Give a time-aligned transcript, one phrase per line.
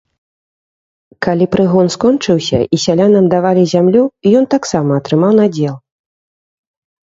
[1.25, 4.03] Калі прыгон скончыўся і сялянам давалі зямлю,
[4.43, 5.75] ён таксама атрымаў надзел.